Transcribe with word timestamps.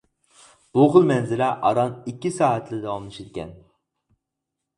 بۇ 0.77 0.85
خىل 0.95 1.03
مەنزىرە 1.11 1.49
ئاران 1.67 1.93
ئىككى 2.13 2.33
سائەتلا 2.39 2.81
داۋاملىشىدىكەن. 2.87 3.53